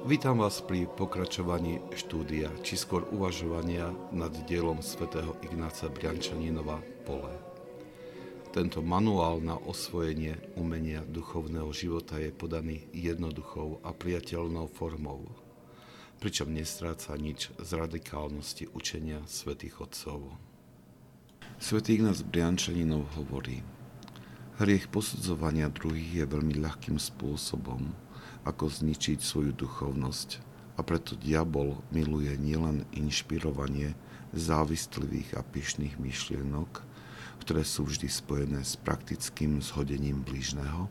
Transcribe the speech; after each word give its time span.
Vítam 0.00 0.40
vás 0.40 0.64
pri 0.64 0.88
pokračovaní 0.88 1.76
štúdia, 1.92 2.48
či 2.64 2.80
skôr 2.80 3.04
uvažovania 3.12 3.92
nad 4.16 4.32
dielom 4.48 4.80
svätého 4.80 5.36
Ignáca 5.44 5.92
Briančaninova 5.92 6.80
Pole. 7.04 7.36
Tento 8.48 8.80
manuál 8.80 9.44
na 9.44 9.60
osvojenie 9.60 10.40
umenia 10.56 11.04
duchovného 11.04 11.68
života 11.76 12.16
je 12.16 12.32
podaný 12.32 12.88
jednoduchou 12.96 13.84
a 13.84 13.92
priateľnou 13.92 14.72
formou, 14.72 15.28
pričom 16.16 16.48
nestráca 16.48 17.12
nič 17.20 17.52
z 17.60 17.70
radikálnosti 17.76 18.72
učenia 18.72 19.20
svätých 19.28 19.84
Otcov. 19.84 20.32
Svetý 21.60 22.00
Ignác 22.00 22.24
Briančaninov 22.24 23.04
hovorí, 23.20 23.60
hriech 24.64 24.88
posudzovania 24.88 25.68
druhých 25.68 26.24
je 26.24 26.24
veľmi 26.24 26.56
ľahkým 26.56 26.96
spôsobom, 26.96 27.92
ako 28.44 28.70
zničiť 28.70 29.20
svoju 29.20 29.52
duchovnosť. 29.54 30.40
A 30.78 30.86
preto 30.86 31.12
diabol 31.18 31.80
miluje 31.92 32.32
nielen 32.40 32.88
inšpirovanie 32.96 33.92
závistlivých 34.32 35.36
a 35.36 35.44
pyšných 35.44 36.00
myšlienok, 36.00 36.86
ktoré 37.44 37.66
sú 37.66 37.84
vždy 37.84 38.08
spojené 38.08 38.60
s 38.64 38.80
praktickým 38.80 39.60
zhodením 39.60 40.24
blížneho, 40.24 40.88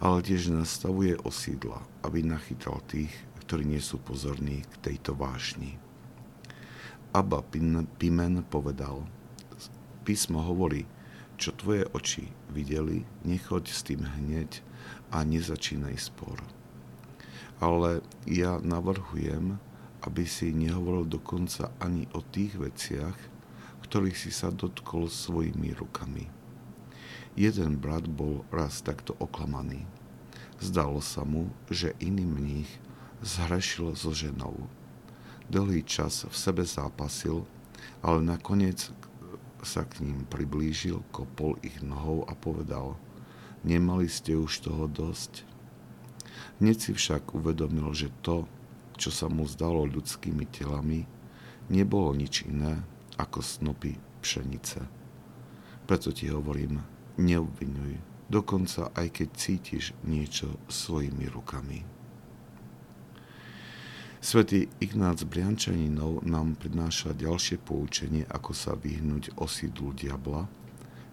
ale 0.00 0.24
tiež 0.24 0.48
nastavuje 0.52 1.18
osídla, 1.20 1.84
aby 2.00 2.24
nachytal 2.24 2.80
tých, 2.88 3.12
ktorí 3.44 3.66
nie 3.66 3.82
sú 3.82 4.00
pozorní 4.00 4.64
k 4.64 4.74
tejto 4.92 5.12
vášni. 5.12 5.76
Abba 7.10 7.42
Pimen 7.98 8.46
povedal, 8.46 9.02
písmo 10.06 10.38
hovorí, 10.40 10.86
čo 11.40 11.56
tvoje 11.56 11.88
oči 11.96 12.28
videli, 12.52 13.08
nechoď 13.24 13.64
s 13.72 13.80
tým 13.88 14.04
hneď 14.04 14.60
a 15.08 15.24
nezačínaj 15.24 15.96
spor 15.96 16.36
ale 17.60 18.00
ja 18.24 18.56
navrhujem, 18.64 19.60
aby 20.00 20.24
si 20.24 20.56
nehovoril 20.56 21.04
dokonca 21.04 21.68
ani 21.76 22.08
o 22.16 22.24
tých 22.24 22.56
veciach, 22.56 23.16
ktorých 23.84 24.16
si 24.16 24.32
sa 24.32 24.48
dotkol 24.48 25.12
svojimi 25.12 25.76
rukami. 25.76 26.24
Jeden 27.36 27.76
brat 27.76 28.08
bol 28.08 28.48
raz 28.48 28.80
takto 28.80 29.12
oklamaný. 29.20 29.84
Zdalo 30.56 31.04
sa 31.04 31.24
mu, 31.24 31.52
že 31.68 31.96
iný 32.00 32.24
mních 32.24 32.72
zhrešil 33.20 33.92
so 33.92 34.16
ženou. 34.16 34.56
Dlhý 35.52 35.84
čas 35.84 36.24
v 36.24 36.32
sebe 36.36 36.64
zápasil, 36.64 37.44
ale 38.00 38.24
nakoniec 38.24 38.88
sa 39.64 39.84
k 39.84 40.04
ním 40.04 40.24
priblížil, 40.28 41.04
kopol 41.12 41.56
ich 41.60 41.80
nohou 41.84 42.24
a 42.28 42.36
povedal, 42.36 42.96
nemali 43.64 44.08
ste 44.08 44.36
už 44.36 44.64
toho 44.64 44.88
dosť? 44.88 45.44
Hneď 46.60 46.76
si 46.76 46.92
však 46.92 47.32
uvedomil, 47.36 47.88
že 47.96 48.12
to, 48.24 48.44
čo 49.00 49.08
sa 49.08 49.28
mu 49.32 49.48
zdalo 49.48 49.88
ľudskými 49.88 50.44
telami, 50.48 51.08
nebolo 51.72 52.12
nič 52.12 52.44
iné 52.44 52.80
ako 53.16 53.40
snopy 53.40 53.96
pšenice. 54.20 54.80
Preto 55.88 56.12
ti 56.12 56.28
hovorím, 56.28 56.80
neobvinuj, 57.16 57.98
dokonca 58.28 58.92
aj 58.92 59.08
keď 59.10 59.28
cítiš 59.34 59.84
niečo 60.04 60.56
svojimi 60.68 61.26
rukami. 61.28 61.99
Svetý 64.20 64.68
Ignác 64.84 65.24
Briančaninov 65.24 66.28
nám 66.28 66.52
prináša 66.60 67.16
ďalšie 67.16 67.56
poučenie, 67.56 68.28
ako 68.28 68.52
sa 68.52 68.76
vyhnúť 68.76 69.32
osídlu 69.40 69.96
diabla, 69.96 70.44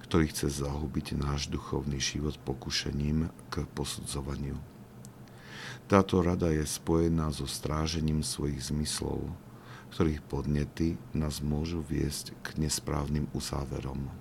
ktorý 0.04 0.28
chce 0.28 0.60
zahubiť 0.60 1.16
náš 1.16 1.48
duchovný 1.48 2.04
život 2.04 2.36
pokušením 2.44 3.32
k 3.48 3.64
posudzovaniu. 3.72 4.60
Táto 5.88 6.20
rada 6.20 6.52
je 6.52 6.68
spojená 6.68 7.32
so 7.32 7.48
strážením 7.48 8.28
svojich 8.28 8.76
zmyslov, 8.76 9.24
ktorých 9.96 10.20
podnety 10.28 11.00
nás 11.16 11.40
môžu 11.40 11.80
viesť 11.80 12.36
k 12.44 12.60
nesprávnym 12.60 13.32
uzáverom. 13.32 14.12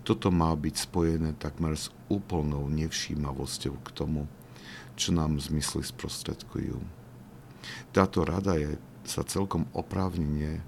Toto 0.00 0.32
má 0.32 0.48
byť 0.56 0.74
spojené 0.80 1.36
takmer 1.36 1.76
s 1.76 1.92
úplnou 2.08 2.72
nevšímavosťou 2.72 3.84
k 3.84 3.88
tomu, 3.92 4.24
čo 4.96 5.12
nám 5.12 5.36
zmysly 5.36 5.84
sprostredkujú. 5.84 7.01
Táto 7.94 8.26
rada 8.26 8.58
je 8.58 8.78
sa 9.02 9.26
celkom 9.26 9.66
oprávnenie 9.74 10.62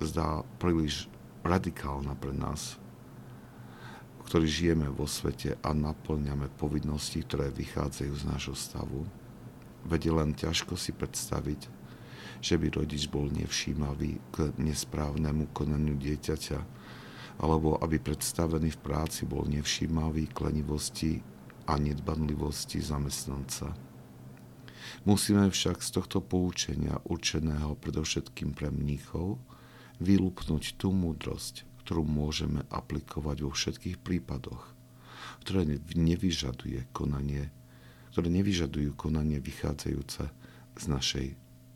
zdá 0.00 0.42
príliš 0.56 1.08
radikálna 1.44 2.16
pre 2.16 2.32
nás, 2.32 2.80
ktorí 4.24 4.48
žijeme 4.48 4.88
vo 4.88 5.04
svete 5.04 5.60
a 5.60 5.76
naplňame 5.76 6.48
povinnosti, 6.56 7.20
ktoré 7.20 7.52
vychádzajú 7.52 8.12
z 8.16 8.24
nášho 8.24 8.56
stavu, 8.56 9.04
vedie 9.84 10.08
len 10.08 10.32
ťažko 10.32 10.80
si 10.80 10.96
predstaviť, 10.96 11.68
že 12.40 12.56
by 12.56 12.72
rodič 12.72 13.08
bol 13.08 13.28
nevšímavý 13.28 14.20
k 14.32 14.36
nesprávnemu 14.56 15.52
konaniu 15.52 15.96
dieťaťa, 16.00 16.60
alebo 17.44 17.76
aby 17.84 18.00
predstavený 18.00 18.72
v 18.72 18.82
práci 18.82 19.28
bol 19.28 19.44
nevšímavý 19.44 20.32
k 20.32 20.38
lenivosti 20.48 21.12
a 21.68 21.76
nedbanlivosti 21.76 22.80
zamestnanca. 22.80 23.93
Musíme 25.04 25.48
však 25.50 25.84
z 25.84 25.90
tohto 26.00 26.18
poučenia 26.24 27.00
určeného 27.04 27.76
predovšetkým 27.78 28.56
pre 28.56 28.72
mníchov 28.72 29.38
vylúpnuť 30.00 30.80
tú 30.80 30.90
múdrosť, 30.90 31.68
ktorú 31.84 32.02
môžeme 32.02 32.64
aplikovať 32.72 33.36
vo 33.44 33.52
všetkých 33.52 34.00
prípadoch, 34.00 34.72
ktoré 35.44 35.68
nevyžaduje 35.94 36.90
konanie, 36.96 37.52
ktoré 38.10 38.28
nevyžadujú 38.32 38.96
konanie 38.96 39.38
vychádzajúce 39.38 40.24
z 40.74 40.84
našej 40.88 41.26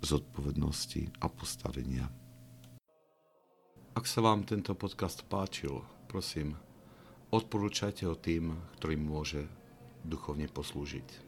zodpovednosti 0.03 1.11
a 1.21 1.27
postavenia. 1.29 2.07
Ak 3.99 4.07
sa 4.07 4.23
vám 4.23 4.47
tento 4.47 4.79
podcast 4.79 5.27
páčil, 5.27 5.83
prosím, 6.07 6.55
odporúčajte 7.35 8.07
ho 8.07 8.15
tým, 8.15 8.55
ktorým 8.79 9.03
môže 9.03 9.51
duchovne 10.07 10.47
poslúžiť. 10.47 11.28